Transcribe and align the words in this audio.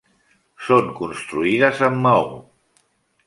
Són 0.69 0.87
construïdes 1.01 1.83
amb 1.89 2.01
maó. 2.07 2.27